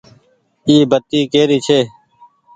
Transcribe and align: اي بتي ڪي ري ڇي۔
اي 0.67 0.75
بتي 0.89 1.19
ڪي 1.31 1.41
ري 1.49 1.59
ڇي۔ 1.65 1.79